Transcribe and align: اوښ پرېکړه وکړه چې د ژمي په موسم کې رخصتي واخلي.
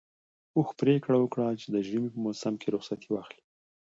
اوښ 0.57 0.69
پرېکړه 0.81 1.15
وکړه 1.19 1.47
چې 1.61 1.67
د 1.73 1.75
ژمي 1.87 2.09
په 2.13 2.19
موسم 2.25 2.53
کې 2.61 2.67
رخصتي 2.75 3.07
واخلي. 3.11 3.41